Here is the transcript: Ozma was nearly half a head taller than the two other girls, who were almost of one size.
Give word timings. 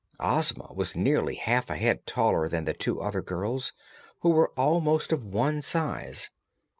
Ozma 0.19 0.71
was 0.73 0.95
nearly 0.95 1.35
half 1.35 1.69
a 1.69 1.75
head 1.75 2.07
taller 2.07 2.49
than 2.49 2.65
the 2.65 2.73
two 2.73 2.99
other 3.01 3.21
girls, 3.21 3.71
who 4.21 4.31
were 4.31 4.49
almost 4.57 5.13
of 5.13 5.23
one 5.23 5.61
size. 5.61 6.31